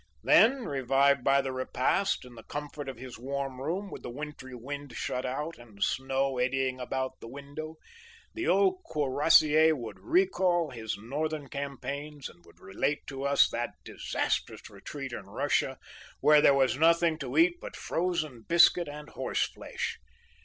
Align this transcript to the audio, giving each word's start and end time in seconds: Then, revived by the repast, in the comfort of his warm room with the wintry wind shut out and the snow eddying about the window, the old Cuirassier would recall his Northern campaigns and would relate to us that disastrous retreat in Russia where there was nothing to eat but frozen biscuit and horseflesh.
Then, 0.23 0.65
revived 0.65 1.23
by 1.23 1.41
the 1.43 1.51
repast, 1.51 2.25
in 2.25 2.33
the 2.33 2.41
comfort 2.41 2.89
of 2.89 2.97
his 2.97 3.19
warm 3.19 3.61
room 3.61 3.91
with 3.91 4.01
the 4.01 4.09
wintry 4.09 4.55
wind 4.55 4.93
shut 4.95 5.27
out 5.27 5.59
and 5.59 5.77
the 5.77 5.83
snow 5.83 6.39
eddying 6.39 6.79
about 6.79 7.19
the 7.19 7.27
window, 7.27 7.75
the 8.33 8.47
old 8.47 8.81
Cuirassier 8.83 9.75
would 9.75 9.99
recall 9.99 10.71
his 10.71 10.97
Northern 10.97 11.49
campaigns 11.49 12.29
and 12.29 12.43
would 12.47 12.59
relate 12.59 13.05
to 13.05 13.25
us 13.25 13.47
that 13.49 13.75
disastrous 13.85 14.67
retreat 14.71 15.13
in 15.13 15.27
Russia 15.27 15.77
where 16.19 16.41
there 16.41 16.55
was 16.55 16.75
nothing 16.79 17.19
to 17.19 17.37
eat 17.37 17.57
but 17.61 17.75
frozen 17.75 18.41
biscuit 18.41 18.87
and 18.87 19.11
horseflesh. 19.11 19.99